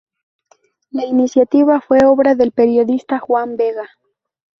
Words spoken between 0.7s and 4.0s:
La iniciativa fue obra del periodista Juan Vega.